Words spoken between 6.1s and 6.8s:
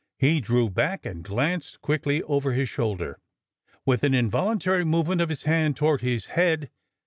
head.